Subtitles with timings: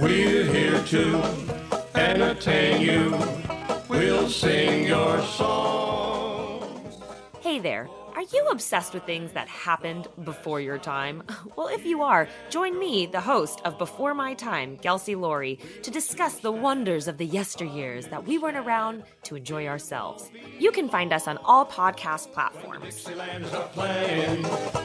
[0.00, 1.22] We're here to
[1.94, 3.18] entertain you.
[3.86, 5.89] We'll sing your songs.
[7.50, 7.88] Hey there.
[8.14, 11.24] Are you obsessed with things that happened before your time?
[11.56, 15.90] Well, if you are, join me, the host of Before My Time, Kelsey Laurie, to
[15.90, 20.30] discuss the wonders of the yesteryears that we weren't around to enjoy ourselves.
[20.60, 23.08] You can find us on all podcast platforms.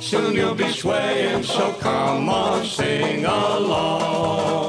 [0.03, 4.66] Soon you'll be swaying, so come on, sing along.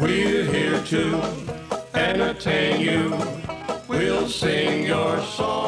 [0.00, 1.22] We're here to
[1.92, 3.18] entertain you.
[3.88, 5.67] We'll sing your songs.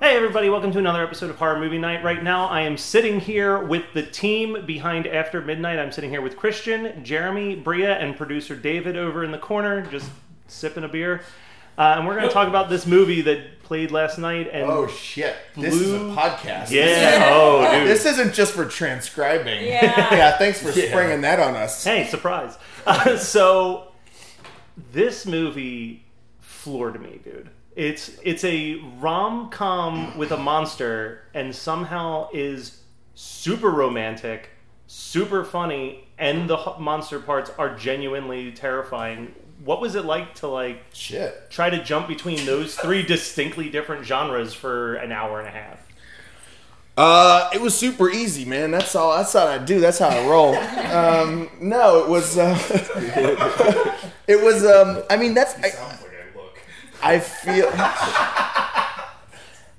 [0.00, 2.04] Hey everybody, welcome to another episode of Horror Movie Night.
[2.04, 5.78] Right now I am sitting here with the team behind After Midnight.
[5.78, 10.10] I'm sitting here with Christian, Jeremy, Brea, and producer David over in the corner, just
[10.48, 11.22] sipping a beer.
[11.78, 14.48] Uh, and we're going to talk about this movie that played last night.
[14.52, 15.34] And Oh shit!
[15.56, 16.70] This is a Blue- podcast.
[16.70, 17.88] yeah, oh dude.
[17.88, 19.64] This isn't just for transcribing.
[19.64, 19.82] Yeah.
[20.14, 20.36] yeah.
[20.38, 21.84] Thanks for springing that on us.
[21.84, 22.56] Hey, surprise!
[22.86, 23.92] Uh, so
[24.92, 26.04] this movie
[26.40, 27.50] floored me, dude.
[27.76, 32.80] It's it's a rom com with a monster, and somehow is
[33.14, 34.48] super romantic,
[34.86, 39.34] super funny, and the monster parts are genuinely terrifying.
[39.62, 41.50] What was it like to like Shit.
[41.50, 45.86] try to jump between those three distinctly different genres for an hour and a half?
[46.96, 48.70] Uh, it was super easy, man.
[48.70, 49.14] That's all.
[49.14, 49.80] That's all I do.
[49.80, 50.54] That's how I roll.
[50.56, 52.38] um, no, it was.
[52.38, 52.56] Uh,
[54.26, 54.64] it was.
[54.64, 55.54] Um, I mean, that's.
[55.56, 55.95] I,
[57.02, 57.70] I feel.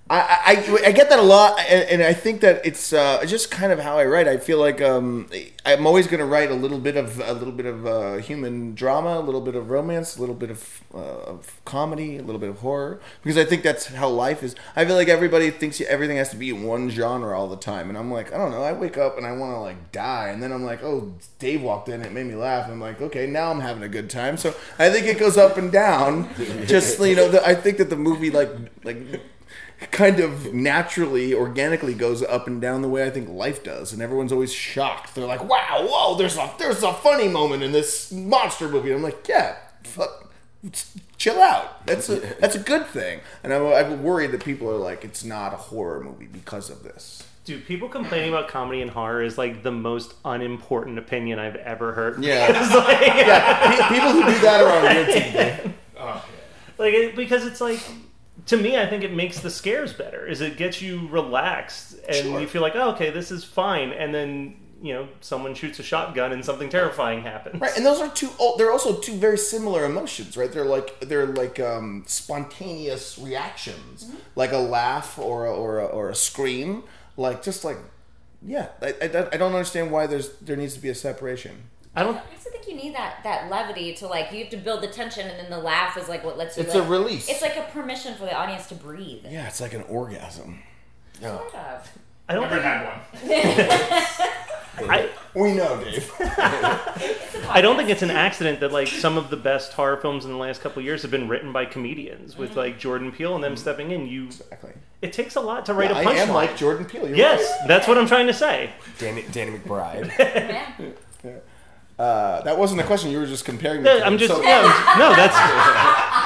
[0.09, 3.51] I, I, I get that a lot, and, and I think that it's uh, just
[3.51, 4.28] kind of how I write.
[4.28, 5.29] I feel like um,
[5.66, 8.73] I'm always going to write a little bit of a little bit of uh, human
[8.73, 12.40] drama, a little bit of romance, a little bit of, uh, of comedy, a little
[12.40, 14.56] bit of horror, because I think that's how life is.
[14.78, 17.89] I feel like everybody thinks everything has to be in one genre all the time,
[17.89, 18.63] and I'm like, I don't know.
[18.63, 21.62] I wake up and I want to like die, and then I'm like, oh, Dave
[21.62, 24.38] walked in, it made me laugh, I'm like, okay, now I'm having a good time.
[24.38, 26.29] So I think it goes up and down.
[26.66, 28.51] Just you know, the, I think that the movie like
[28.85, 28.97] like
[29.92, 34.02] kind of naturally, organically goes up and down the way I think life does, and
[34.02, 35.16] everyone's always shocked.
[35.16, 39.04] They're like, "Wow, whoa, there's a there's a funny moment in this monster movie." I'm
[39.04, 40.32] like, "Yeah, fuck,
[41.18, 41.86] chill out.
[41.86, 45.24] That's a that's a good thing." And I'm, I'm worried that people are like, "It's
[45.24, 49.38] not a horror movie because of this." Dude, people complaining about comedy and horror is
[49.38, 52.22] like the most unimportant opinion I've ever heard.
[52.22, 52.48] Yeah.
[52.78, 55.74] Like, yeah, pe- people who do that are on weird TV.
[56.78, 57.80] like because it's like
[58.47, 60.25] to me, I think it makes the scares better.
[60.25, 62.40] Is it gets you relaxed and Sure.
[62.40, 65.84] you feel like, oh, okay, this is fine, and then you know someone shoots a
[65.84, 67.59] shotgun and something terrifying happens.
[67.59, 68.30] Right, and those are two.
[68.40, 70.52] oh, They're also two very similar emotions, right?
[70.52, 76.09] They're like they're like um, spontaneous reactions, like a laugh or a, or a, or
[76.09, 76.84] a scream,
[77.18, 77.78] like just like
[78.46, 78.68] yeah.
[78.81, 81.63] I, I, I don't understand why there's there needs to be a separation.
[81.98, 82.16] I don't.
[82.16, 84.88] I also think you need that that levity to like you have to build the
[84.88, 86.64] tension, and then the laugh is like what lets you.
[86.64, 87.28] It's like- a release.
[87.28, 89.26] It's like a permission for the audience to breathe.
[89.28, 90.60] Yeah, it's like an orgasm.
[91.20, 91.92] Sort of.
[92.30, 92.66] I don't Never think.
[92.66, 94.20] had
[94.80, 94.90] one.
[94.90, 96.12] I, We know, Dave.
[96.20, 100.32] I don't think it's an accident that like some of the best horror films in
[100.32, 102.60] the last couple of years have been written by comedians with mm-hmm.
[102.60, 103.62] like Jordan Peele and them mm-hmm.
[103.62, 104.08] stepping in.
[104.08, 104.74] You, exactly.
[105.02, 106.34] it takes a lot to write Yeah, a I am punchline.
[106.34, 107.08] like Jordan Peele.
[107.08, 108.72] You're yes, that's what I'm trying to say.
[109.00, 110.12] Danny, Danny McBride.
[111.24, 111.32] Yeah.
[111.32, 111.44] right.
[111.98, 113.10] Uh, that wasn't a question.
[113.12, 113.82] You were just comparing.
[113.82, 115.16] me Yeah, to I'm just So- yeah, I'm- no.
[115.16, 115.36] That's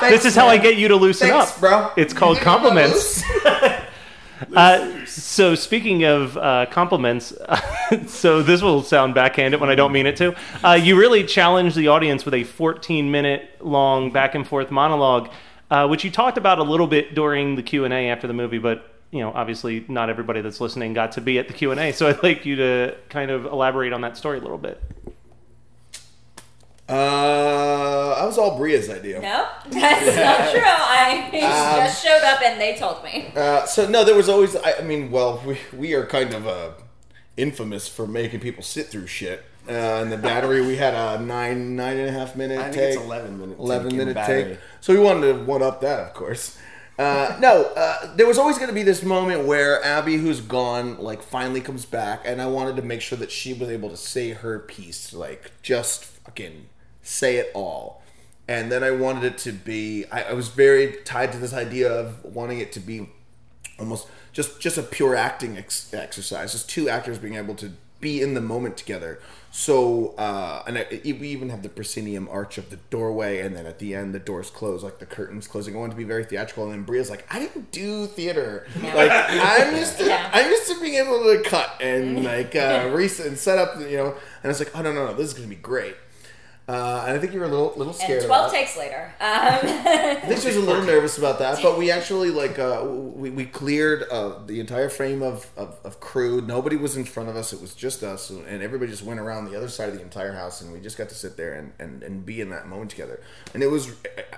[0.02, 1.92] Thanks, this is how I get you to loosen Thanks, up, bro.
[1.96, 3.24] It's called You get me compliments.
[4.56, 7.32] Uh, so speaking of uh, compliments,
[8.08, 10.36] so this will sound backhanded when I don't mean it to.
[10.64, 15.30] Uh, you really challenged the audience with a 14 minute long back and forth monologue,
[15.70, 18.34] uh, which you talked about a little bit during the Q and A after the
[18.34, 21.70] movie, but you know, obviously not everybody that's listening got to be at the Q
[21.72, 21.92] and A.
[21.94, 24.82] So I'd like you to kind of elaborate on that story a little bit.
[26.92, 29.22] Uh, I was all Brea's idea.
[29.22, 30.62] Nope, that's not true.
[30.66, 31.30] I
[31.86, 33.32] just showed up and they told me.
[33.36, 34.56] Uh, so no, there was always.
[34.56, 36.72] I, I mean, well, we we are kind of uh,
[37.38, 39.46] infamous for making people sit through shit.
[39.70, 39.72] Uh,
[40.02, 42.94] and the battery, we had a nine nine and a half minute I think take.
[42.96, 44.44] it's 11 minute Eleven in minute battery.
[44.44, 44.60] take.
[44.82, 46.58] So we wanted to one up that, of course.
[47.00, 50.98] Uh, no, uh, there was always going to be this moment where Abby, who's gone,
[50.98, 53.98] like finally comes back, and I wanted to make sure that she was able to
[53.98, 56.68] say her piece, like just fucking
[57.03, 58.01] say it all.
[58.48, 60.06] And then I wanted it to be.
[60.12, 63.09] I, I was very tied to this idea of wanting it to be
[63.80, 68.21] almost just just a pure acting ex- exercise just two actors being able to be
[68.21, 69.19] in the moment together
[69.51, 73.65] so uh and I, we even have the proscenium arch of the doorway and then
[73.65, 76.24] at the end the doors close like the curtains closing i wanted to be very
[76.24, 80.30] theatrical and then brea's like i didn't do theater like i'm used to Yeah.
[80.33, 83.98] i'm used to being able to cut and like uh reset and set up you
[83.98, 85.95] know and i was like oh no no no this is gonna be great
[86.72, 88.12] uh, and I think you were a little little scared.
[88.12, 88.58] And of 12 that.
[88.58, 89.14] takes later.
[89.22, 92.84] Um, I think she was a little nervous about that, but we actually like uh,
[92.86, 96.42] we, we cleared uh, the entire frame of, of, of crew.
[96.42, 99.46] Nobody was in front of us; it was just us, and everybody just went around
[99.46, 101.74] the other side of the entire house, and we just got to sit there and,
[101.80, 103.22] and, and be in that moment together.
[103.54, 103.94] And it was,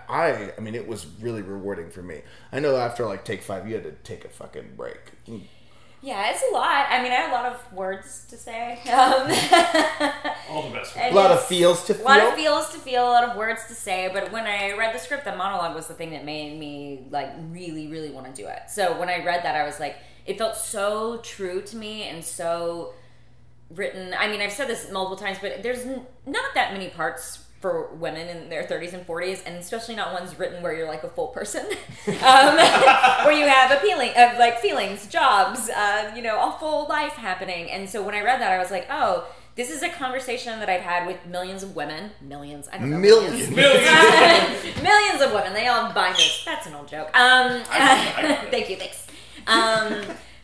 [0.10, 2.22] I I mean, it was really rewarding for me.
[2.52, 5.12] I know after like take five, you had to take a fucking break.
[6.04, 6.88] Yeah, it's a lot.
[6.90, 8.80] I mean, I have a lot of words to say.
[8.92, 9.32] Um,
[10.50, 10.96] All the best.
[10.98, 12.04] A lot of feels to feel.
[12.04, 14.78] A lot of feels to feel, a lot of words to say, but when I
[14.78, 18.28] read the script, the monologue was the thing that made me like really, really want
[18.28, 18.64] to do it.
[18.70, 19.96] So when I read that, I was like,
[20.26, 22.94] it felt so true to me and so
[23.74, 24.14] written.
[24.18, 27.88] I mean, I've said this multiple times, but there's n- not that many parts for
[27.95, 31.07] women in their 30s and 40s, and especially not ones written where you're like a
[31.07, 31.62] full person,
[32.07, 32.57] um,
[33.24, 37.13] where you have a feeling of like feelings, jobs, uh, you know, a full life
[37.13, 37.71] happening.
[37.71, 39.27] And so when I read that, I was like, oh.
[39.56, 42.10] This is a conversation that I've had with millions of women.
[42.21, 42.68] Millions.
[42.74, 42.98] I don't know.
[42.98, 43.51] Millions.
[43.51, 45.54] millions millions of women.
[45.54, 46.44] They all buy this.
[46.44, 47.15] That's an old joke.
[47.15, 48.77] Um, thank you.
[48.77, 49.06] Thanks.
[49.45, 49.93] Um,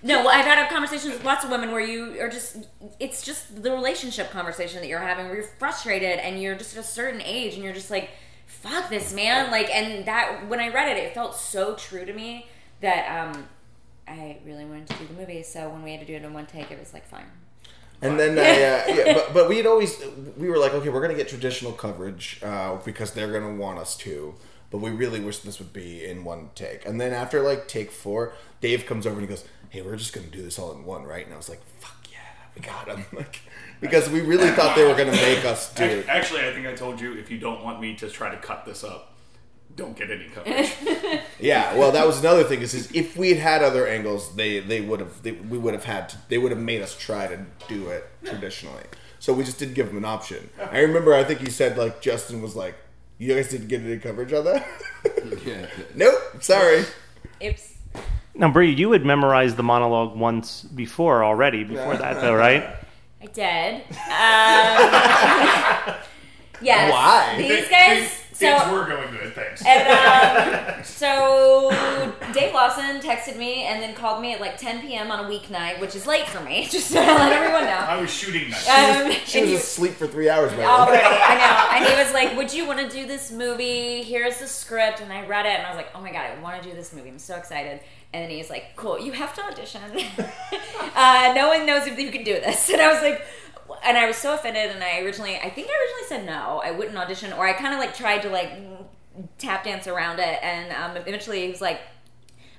[0.10, 2.68] no, well, I've had a conversation with lots of women where you are just,
[3.00, 6.84] it's just the relationship conversation that you're having where you're frustrated and you're just at
[6.84, 8.10] a certain age and you're just like,
[8.48, 9.52] fuck this, man.
[9.52, 12.48] Like, and that, when I read it, it felt so true to me
[12.82, 13.48] that um,
[14.08, 15.44] I really wanted to do the movie.
[15.44, 17.26] So when we had to do it in one take, it was like, fine.
[18.02, 20.02] And then, I, uh, yeah, but, but we had always,
[20.38, 23.62] we were like, okay, we're going to get traditional coverage uh, because they're going to
[23.62, 24.34] want us to.
[24.72, 26.86] But we really wish this would be in one take.
[26.86, 30.14] And then after like take four, Dave comes over and he goes, hey, we're just
[30.14, 31.26] going to do this all in one, right?
[31.26, 32.18] And I was like, fuck yeah,
[32.56, 33.06] we got him.
[33.16, 33.42] Like,
[33.82, 36.10] because we really thought they were going to make us do it.
[36.10, 38.66] Actually, I think I told you if you don't want me to try to cut
[38.66, 39.14] this up,
[39.76, 40.74] don't get any coverage.
[41.40, 42.62] Yeah, well, that was another thing.
[42.62, 45.74] Is, is if we had had other angles, they they would have they, we would
[45.74, 48.84] have had to, they would have made us try to do it traditionally.
[49.20, 50.50] So we just didn't give them an option.
[50.60, 52.76] I remember, I think you said like Justin was like,
[53.20, 54.68] "You guys didn't get any coverage on that."
[55.96, 56.84] nope, sorry.
[57.42, 57.76] Oops.
[58.40, 61.66] Now, Brie, you had memorized the monologue once before already.
[61.66, 62.70] Before that, though, right?
[63.22, 63.76] I did.
[63.76, 63.82] Um,
[66.62, 66.90] yes.
[66.90, 67.36] Why?
[67.38, 68.19] These guys.
[68.40, 69.62] Things So were going good, thanks.
[69.66, 71.70] And um, so
[72.34, 75.12] Dave Lawson texted me and then called me at like 10 p.m.
[75.12, 77.70] on a weeknight, which is late for me, just to let everyone know.
[77.72, 78.68] I was shooting night.
[78.70, 80.54] Um, She and was he- asleep for three hours.
[80.54, 81.22] By Already, then.
[81.22, 81.36] I
[81.76, 81.78] know.
[81.78, 84.04] And he was like, "Would you want to do this movie?
[84.04, 86.40] Here's the script." And I read it, and I was like, "Oh my god, I
[86.42, 87.10] want to do this movie!
[87.10, 87.82] I'm so excited."
[88.14, 89.82] And then he's like, "Cool, you have to audition.
[90.96, 93.22] uh, no one knows if you can do this." And I was like,
[93.84, 94.72] and I was so offended.
[94.72, 97.74] And I originally, I think I originally said no, I wouldn't audition, or I kind
[97.74, 98.52] of like tried to like
[99.38, 100.40] tap dance around it.
[100.42, 101.82] And um, eventually, he was like,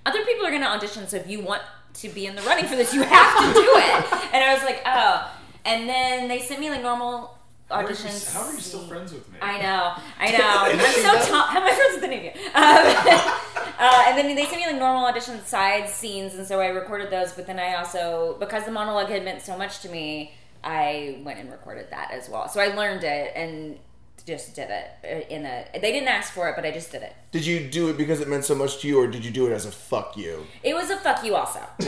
[0.06, 1.62] "Other people are going to audition, so if you want
[1.94, 4.62] to be in the running for this, you have to do it." And I was
[4.62, 7.36] like, "Oh." And then they sent me like normal
[7.68, 8.32] How are, you, auditions.
[8.32, 9.38] how are you still friends with me?
[9.42, 10.84] I know, I know.
[10.86, 11.46] I'm so tall.
[11.46, 12.30] How am I friends with any of you?
[12.54, 16.68] Um, uh, and then they sent me like normal audition side scenes, and so I
[16.68, 17.32] recorded those.
[17.32, 20.32] But then I also, because the monologue had meant so much to me,
[20.64, 22.48] I went and recorded that as well.
[22.48, 23.78] So I learned it and
[24.26, 25.64] just did it in a.
[25.72, 27.14] They didn't ask for it, but I just did it.
[27.32, 29.46] Did you do it because it meant so much to you, or did you do
[29.46, 30.46] it as a fuck you?
[30.62, 31.60] It was a fuck you also.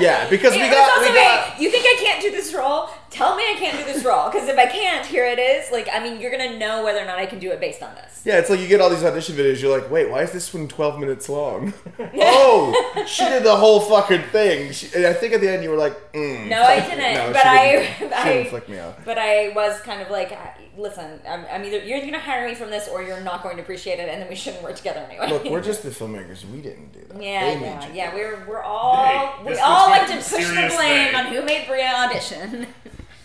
[0.00, 1.58] Yeah, because we It was got we got.
[1.58, 2.88] a, you think I can't do this role?
[3.14, 5.70] Tell me I I can't do this role because if I can't, here it is.
[5.70, 7.94] Like, I mean, you're gonna know whether or not I can do it based on
[7.94, 8.22] this.
[8.24, 9.62] Yeah, it's like you get all these audition videos.
[9.62, 11.72] You're like, wait, why is this one 12 minutes long?
[12.16, 14.72] oh, she did the whole fucking thing.
[14.72, 16.48] She, and I think at the end you were like, mm.
[16.48, 17.14] No, I didn't.
[17.14, 17.96] No, but she I, didn't.
[17.98, 18.96] She I, didn't flick me off.
[19.04, 20.36] But I was kind of like,
[20.76, 23.62] listen, I'm, I'm either you're gonna hire me from this or you're not going to
[23.62, 25.30] appreciate it, and then we shouldn't work together anyway.
[25.30, 26.44] Look, we're just the filmmakers.
[26.50, 27.22] We didn't do that.
[27.22, 28.14] Yeah, They yeah, yeah.
[28.14, 31.14] We're we're all Hey, we all looks like like to push the blame thing.
[31.14, 32.66] on who made Brea audition.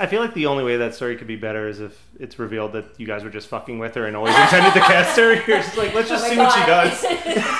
[0.01, 2.71] I feel like the only way that story could be better is if it's revealed
[2.71, 5.33] that you guys were just fucking with her and always intended to cast her.
[5.47, 7.05] You're just like, let's oh just Oh see what she does.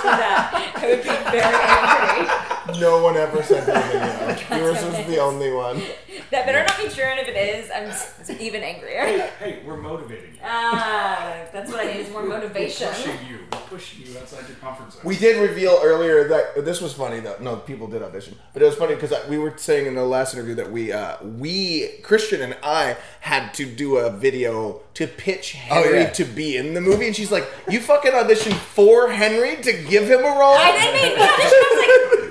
[0.00, 0.72] That.
[0.76, 2.39] I would be very angry.
[2.80, 4.58] No one ever said anything.
[4.58, 5.82] Yours was the only one.
[6.30, 9.30] That better not be true, and if it is, I'm s- even angrier.
[9.38, 10.40] Hey, we're motivating you.
[10.42, 12.86] Ah, that's what I need is more motivation.
[12.86, 13.38] We're pushing you.
[13.52, 15.02] We're pushing you outside your comfort zone.
[15.04, 17.36] We did reveal earlier that this was funny though.
[17.40, 20.34] No, people did audition, but it was funny because we were saying in the last
[20.34, 25.52] interview that we, uh, we Christian and I had to do a video to pitch
[25.52, 26.10] Henry yeah.
[26.10, 30.04] to be in the movie, and she's like, "You fucking auditioned for Henry to give
[30.04, 31.50] him a role." I then made me audition.
[31.52, 32.29] I was like,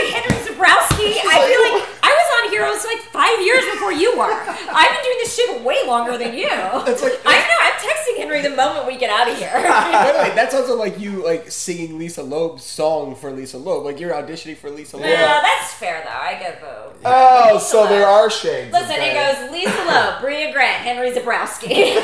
[0.00, 1.12] I'm sorry, Henry Zebrowski.
[1.20, 4.32] I feel like I was on Heroes like five years before you were.
[4.32, 6.48] I've been doing this shit way longer than you.
[6.50, 7.56] It's like- I know.
[7.60, 9.52] I'm texting Henry the moment we get out of here.
[9.54, 13.84] By the way, that's also like you like singing Lisa Loeb's song for Lisa Loeb.
[13.84, 15.06] Like you're auditioning for Lisa Loeb.
[15.06, 16.10] No, that's fair though.
[16.10, 16.96] I get vote.
[17.04, 18.72] Oh, so there are shades.
[18.72, 19.40] Listen, that.
[19.40, 21.94] it goes Lisa Loeb, Brea Grant, Henry Zebrowski.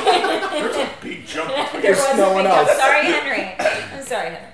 [1.02, 1.48] Big jump.
[1.82, 2.68] there was no one else.
[2.70, 3.54] I'm sorry, Henry.
[3.96, 4.48] I'm sorry, Henry.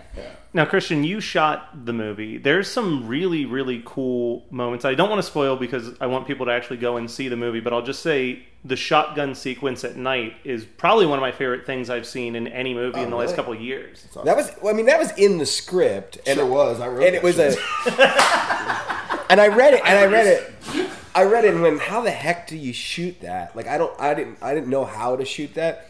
[0.54, 2.36] Now, Christian, you shot the movie.
[2.36, 4.84] There's some really, really cool moments.
[4.84, 7.36] I don't want to spoil because I want people to actually go and see the
[7.36, 11.32] movie, but I'll just say the shotgun sequence at night is probably one of my
[11.32, 14.06] favorite things I've seen in any movie oh, in the last couple of years.
[14.24, 14.50] That was.
[14.60, 16.80] Well, I mean, that was in the script, and Sure was.
[16.80, 17.48] I wrote and it was a.
[19.30, 20.90] and I read it, and I read it.
[21.14, 23.56] I read it, and went, "How the heck do you shoot that?
[23.56, 25.88] Like, I don't, I didn't, I didn't know how to shoot that."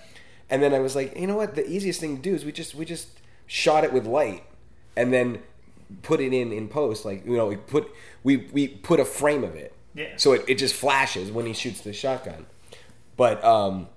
[0.52, 1.54] And then I was like, you know what?
[1.54, 3.08] The easiest thing to do is we just, we just
[3.46, 4.44] shot it with light,
[4.96, 5.38] and then
[6.02, 7.04] put it in in post.
[7.04, 7.90] Like, you know, we put,
[8.24, 10.08] we we put a frame of it, Yeah.
[10.16, 12.46] So it, it just flashes when he shoots the shotgun.
[13.16, 13.88] But um,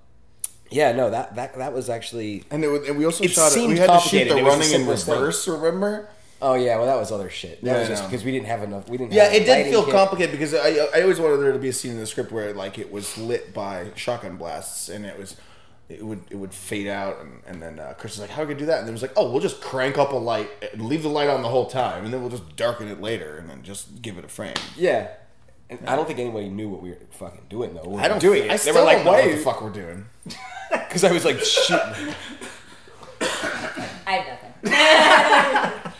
[0.70, 2.44] yeah, no, that that that was actually.
[2.50, 3.66] And, it, was- and we also It shot it.
[3.68, 5.14] We had to shoot the It was the running in simplest thing.
[5.14, 5.48] reverse.
[5.48, 6.08] Remember?
[6.42, 7.62] Oh yeah, well that was other shit.
[7.64, 8.90] That Yeah, was just because we didn't have enough.
[8.90, 9.14] We didn't.
[9.14, 9.94] Yeah, have it did lighting feel kit.
[9.94, 12.52] complicated because I, I always wanted there to be a scene in the script where
[12.52, 15.36] like it was lit by shotgun blasts and it was
[15.88, 18.46] it would it would fade out and, and then uh, Chris was like, "How are
[18.46, 20.16] we gonna do that?" And then it was like, "Oh, we'll just crank up a
[20.16, 23.00] light, and leave the light on the whole time, and then we'll just darken it
[23.00, 25.08] later, and then just give it a frame." Yeah.
[25.68, 27.88] And I don't think anybody knew what we were fucking doing though.
[27.88, 28.60] We I don't doing think- it.
[28.60, 30.06] I they were like, don't know "Why?" what the fuck we're doing.
[30.70, 32.14] Because I was like, shooting.
[33.20, 35.82] I have nothing.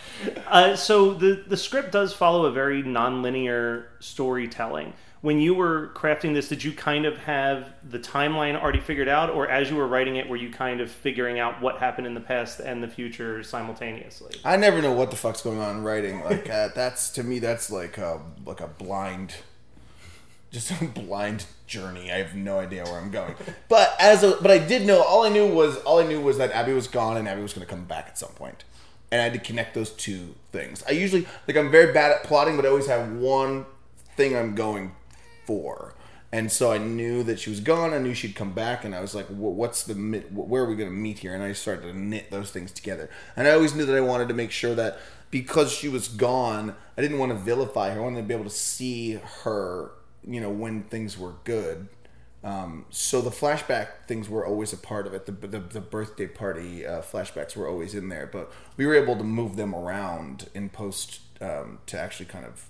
[0.47, 4.93] Uh, so the the script does follow a very nonlinear storytelling.
[5.21, 9.31] When you were crafting this, did you kind of have the timeline already figured out,
[9.31, 12.13] or as you were writing it, were you kind of figuring out what happened in
[12.13, 14.39] the past and the future simultaneously?
[14.45, 16.23] I never know what the fuck's going on in writing.
[16.23, 19.33] Like uh, that's to me, that's like a like a blind,
[20.51, 22.11] just a blind journey.
[22.11, 23.35] I have no idea where I'm going.
[23.69, 25.01] But as a, but I did know.
[25.01, 27.53] All I knew was all I knew was that Abby was gone and Abby was
[27.53, 28.65] going to come back at some point,
[29.11, 30.83] and I had to connect those two things.
[30.87, 33.65] I usually like I'm very bad at plotting, but I always have one
[34.15, 34.93] thing I'm going
[35.47, 35.95] for.
[36.31, 37.93] And so I knew that she was gone.
[37.93, 40.89] I knew she'd come back, and I was like, "What's the where are we going
[40.89, 43.09] to meet here?" And I started to knit those things together.
[43.37, 44.99] And I always knew that I wanted to make sure that
[45.31, 48.01] because she was gone, I didn't want to vilify her.
[48.01, 49.91] I wanted to be able to see her,
[50.25, 51.87] you know, when things were good.
[52.43, 55.25] Um, so the flashback things were always a part of it.
[55.27, 59.15] The the, the birthday party uh, flashbacks were always in there, but we were able
[59.15, 62.69] to move them around in post um, to actually kind of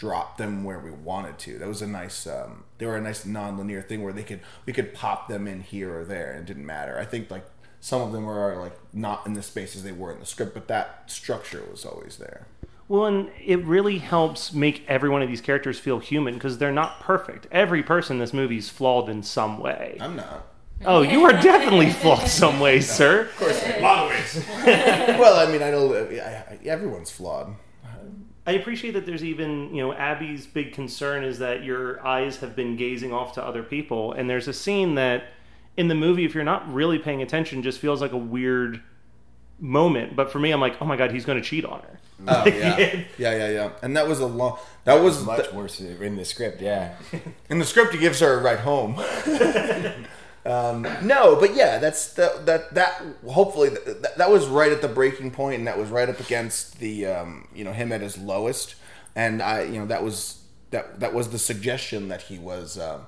[0.00, 1.58] drop them where we wanted to.
[1.58, 2.26] That was a nice.
[2.26, 5.60] Um, they were a nice non-linear thing where they could we could pop them in
[5.60, 6.98] here or there, and it didn't matter.
[6.98, 7.44] I think like
[7.80, 10.68] some of them were like not in the spaces they were in the script, but
[10.68, 12.46] that structure was always there.
[12.88, 16.72] Well, and it really helps make every one of these characters feel human because they're
[16.72, 17.46] not perfect.
[17.52, 19.98] Every person in this movie is flawed in some way.
[20.00, 20.46] I'm not.
[20.86, 23.22] Oh, you are definitely flawed some way, sir.
[23.22, 24.44] Of course, a lot of ways.
[24.64, 27.54] well, I mean, I know I, I, everyone's flawed.
[28.46, 32.56] I appreciate that there's even, you know, Abby's big concern is that your eyes have
[32.56, 34.12] been gazing off to other people.
[34.12, 35.24] And there's a scene that
[35.76, 38.82] in the movie, if you're not really paying attention, just feels like a weird
[39.60, 40.16] moment.
[40.16, 42.00] But for me, I'm like, oh my God, he's going to cheat on her.
[42.26, 43.70] Oh yeah, yeah, yeah, yeah.
[43.82, 44.58] And that was a long.
[44.84, 46.96] That was Much the- worse in the script, yeah.
[47.48, 47.94] in the script.
[47.94, 48.96] He gives her a ride home.
[50.50, 54.88] um, no, but yeah, that's the, that that hopefully that, that was right at the
[54.88, 58.18] breaking point, and that was right up against the um, you know him at his
[58.18, 58.74] lowest,
[59.14, 62.78] and I you know that was that that was the suggestion that he was.
[62.78, 63.06] Um,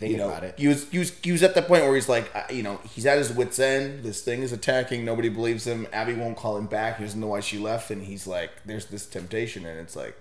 [0.00, 0.54] Think you know, about it.
[0.56, 2.80] He was, he was he was at the point where he's like, uh, you know,
[2.94, 4.02] he's at his wits end.
[4.02, 5.04] This thing is attacking.
[5.04, 5.86] Nobody believes him.
[5.92, 6.96] Abby won't call him back.
[6.96, 10.16] He doesn't know why she left, and he's like, there's this temptation, and it's like,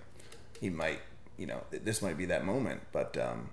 [0.59, 0.99] he might,
[1.37, 3.51] you know, this might be that moment, but um,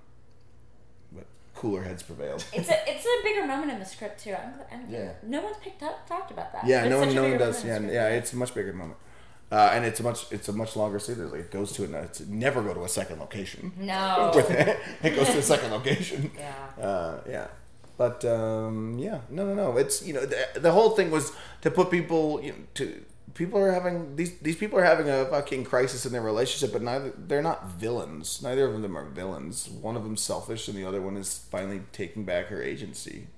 [1.57, 2.45] cooler heads prevailed.
[2.53, 4.35] It's a it's a bigger moment in the script too.
[4.35, 5.13] I'm, I'm, Yeah.
[5.23, 6.67] No one's picked up talked about that.
[6.67, 7.65] Yeah, no one, a no one does.
[7.65, 8.99] Yeah, moment in the yeah, it's a much bigger moment,
[9.51, 11.33] uh, and it's a much, it's a much longer series.
[11.33, 13.73] Like it goes to an, it's never go to a second location.
[13.79, 14.33] No.
[14.37, 16.31] With it, it goes to a second location.
[16.39, 16.85] Yeah.
[16.85, 17.47] Uh, yeah.
[17.97, 19.77] But um, yeah, no, no, no.
[19.79, 21.33] It's you know the, the whole thing was
[21.63, 23.03] to put people you know, to
[23.37, 26.83] people are having these these people are having a fucking crisis in their relationship, but
[26.83, 28.43] neither they're not villains.
[28.43, 29.69] Neither of them are villains.
[29.69, 33.29] One of them's selfish, and the other one is finally taking back her agency.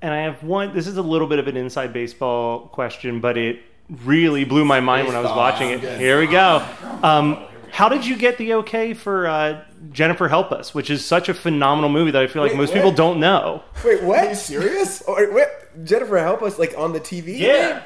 [0.00, 0.74] And I have one.
[0.74, 3.60] This is a little bit of an inside baseball question, but it
[4.04, 5.80] really blew my mind when I was watching it.
[5.98, 6.66] Here we go.
[7.02, 11.28] Um, how did you get the okay for uh, Jennifer Help Us, which is such
[11.28, 12.76] a phenomenal movie that I feel like Wait, most what?
[12.76, 13.62] people don't know?
[13.84, 14.24] Wait, what?
[14.24, 15.02] Are you serious?
[15.06, 15.48] Oh, wait, wait,
[15.84, 16.58] Jennifer, help us!
[16.58, 17.38] Like on the TV?
[17.38, 17.78] Yeah.
[17.78, 17.82] Wait,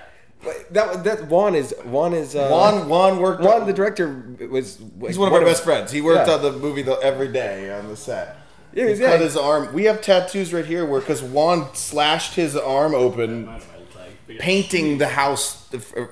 [0.73, 3.43] That that Juan is Juan is uh, Juan Juan worked.
[3.43, 4.79] Juan, the director, was.
[5.01, 5.93] He's one of our best friends.
[5.93, 8.39] He worked on the movie the, every day on the set.
[8.73, 9.73] Yeah, he he's- cut his arm.
[9.73, 13.49] We have tattoos right here where because Juan slashed his arm open,
[14.39, 15.59] painting the house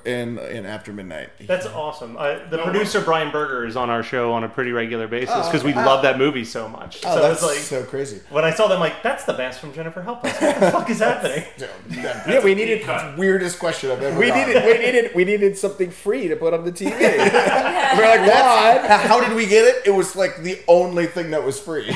[0.05, 1.29] in in After Midnight.
[1.41, 2.17] That's awesome.
[2.17, 5.45] Uh, the producer Brian Berger is on our show on a pretty regular basis Oh,
[5.45, 5.85] because we okay.
[5.85, 6.99] love that movie so much.
[7.05, 8.21] Oh, so that's it's like so crazy.
[8.31, 10.41] when I saw them, like that's the best from Jennifer Help Us.
[10.41, 11.43] What the fuck is happening?
[11.91, 12.87] Yeah, we needed
[13.17, 14.17] weirdest question I've ever.
[14.19, 14.47] we gotten.
[14.47, 16.91] needed we needed we needed something free to put on the TV.
[17.97, 19.83] We're like, Juan, How how did we get it?
[19.85, 21.87] It was like the only thing that was free.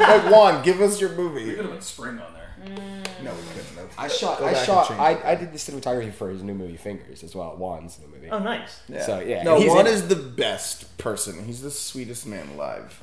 [0.00, 1.44] like Juan, give us your movie.
[1.44, 2.89] We Could have been spring on there.
[3.24, 3.76] No, we couldn't.
[3.76, 3.94] have.
[3.98, 5.30] I shot Go I back and shot change I.
[5.32, 7.56] I did the cinematography for his new movie Fingers as well.
[7.56, 8.28] Juan's new movie.
[8.30, 8.80] Oh, nice.
[9.04, 11.44] So yeah, No, he's Juan in- is the best person.
[11.44, 13.02] He's the sweetest man alive.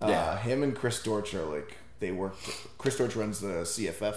[0.00, 0.38] Uh, Yeah.
[0.38, 2.36] Him and Chris Dortch are like they work.
[2.78, 4.16] Chris Dortch runs the CFF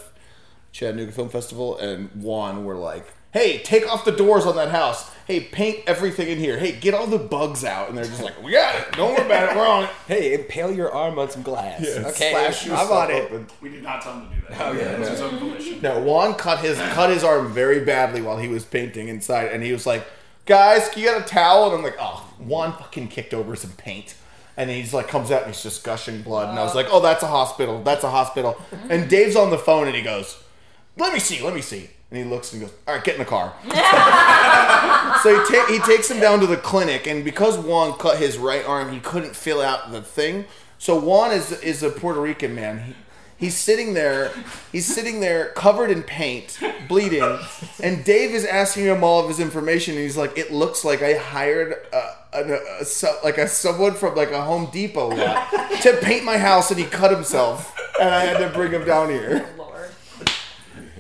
[0.72, 5.10] Chattanooga Film Festival, and Juan were like, "Hey, take off the doors on that house.
[5.28, 6.58] Hey, paint everything in here.
[6.58, 8.92] Hey, get all the bugs out." And they're just like, "We got it.
[8.94, 9.56] Don't worry about it.
[9.56, 11.82] We're on it." Hey, impale your arm on some glass.
[11.82, 13.24] okay, Slash I'm yourself on it.
[13.26, 13.48] open.
[13.62, 14.62] We did not tell him to do that.
[14.68, 14.82] Oh, yeah.
[14.94, 15.82] It was his own volition.
[15.82, 19.62] No, Juan cut his cut his arm very badly while he was painting inside, and
[19.64, 20.06] he was like,
[20.48, 23.72] "Guys, can you get a towel?" And I'm like, "Oh, Juan fucking kicked over some
[23.72, 24.16] paint."
[24.58, 26.50] And he's like, comes out and he's just gushing blood.
[26.50, 27.82] And I was like, "Oh, that's a hospital.
[27.84, 30.42] That's a hospital." And Dave's on the phone and he goes,
[30.98, 31.42] "Let me see.
[31.42, 33.54] Let me see." And he looks and he goes, "All right, get in the car."
[35.24, 38.38] so he, ta- he takes him down to the clinic, and because Juan cut his
[38.38, 40.46] right arm, he couldn't fill out the thing.
[40.78, 42.80] So Juan is is a Puerto Rican man.
[42.80, 42.96] He,
[43.46, 44.32] he's sitting there,
[44.72, 47.38] he's sitting there covered in paint, bleeding,
[47.84, 51.04] and Dave is asking him all of his information, and he's like, "It looks like
[51.04, 55.52] I hired a, a, a, so- like a someone from like a Home Depot lot
[55.82, 59.10] to paint my house, and he cut himself, and I had to bring him down
[59.10, 59.48] here."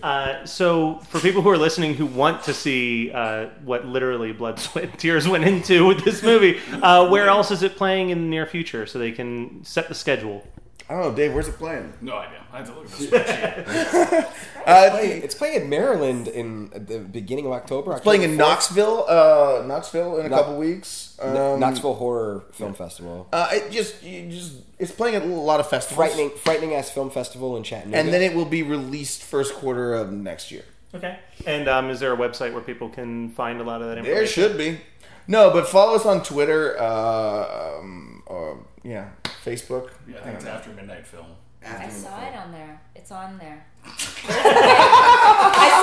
[0.01, 4.59] Uh, so, for people who are listening who want to see uh, what literally blood,
[4.59, 8.27] sweat, tears went into with this movie, uh, where else is it playing in the
[8.27, 10.45] near future so they can set the schedule?
[10.89, 11.33] I don't know, Dave.
[11.33, 11.93] Where's it playing?
[12.01, 12.43] No idea.
[12.51, 14.33] I had to look at this spreadsheet.
[14.65, 17.91] Uh, Playing- it's playing in Maryland in the beginning of October.
[17.93, 18.47] It's playing in October 4th.
[18.49, 21.15] Knoxville, uh, Knoxville in a Kno- couple weeks.
[21.21, 23.27] Um, Knoxville Horror Film Festival.
[23.31, 25.95] Uh, it just, you just, it's playing at a lot of festivals.
[26.07, 27.97] Frightening, frightening ass film festival in Chattanooga.
[27.97, 30.63] And then it will be released first quarter of next year.
[30.95, 31.19] Okay.
[31.45, 34.15] And um, is there a website where people can find a lot of that information?
[34.15, 34.79] There should be.
[35.27, 36.75] No, but follow us on Twitter.
[36.79, 39.09] Uh, um, or, yeah,
[39.43, 39.91] Facebook.
[40.07, 41.27] Yeah, I think it's after midnight film.
[41.65, 42.81] I saw it on there.
[42.95, 43.65] It's on there.
[43.85, 43.89] I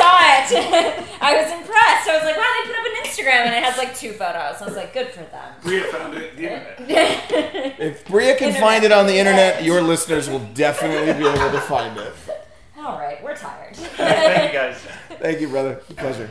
[0.01, 1.05] saw it.
[1.21, 2.09] I was impressed.
[2.09, 4.62] I was like, wow, they put up an Instagram and it has like two photos.
[4.62, 5.55] I was like, good for them.
[5.62, 7.77] Brea found it the internet.
[7.81, 11.61] If Brea can find it on the internet, your listeners will definitely be able to
[11.61, 12.14] find it.
[12.79, 13.77] All right, we're tired.
[13.77, 14.77] Thank you guys.
[15.19, 15.77] Thank you, brother.
[15.97, 16.31] Pleasure.